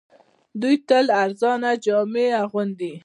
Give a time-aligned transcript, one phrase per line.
[0.61, 2.93] دوی تل ارزانه جامې اغوندي